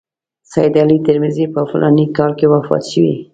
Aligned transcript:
سید 0.51 0.73
علي 0.81 0.97
ترمذي 1.05 1.45
په 1.53 1.59
فلاني 1.69 2.05
کال 2.17 2.31
کې 2.39 2.45
وفات 2.53 2.83
شوی. 2.91 3.13